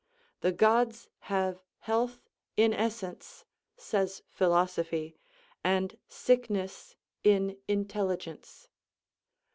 The 0.39 0.51
gods 0.51 1.09
have 1.29 1.61
health 1.77 2.27
in 2.57 2.73
essence, 2.73 3.45
says 3.77 4.23
philosophy, 4.31 5.15
and 5.63 5.95
sickness 6.07 6.95
in 7.23 7.59
intelligence. 7.67 8.67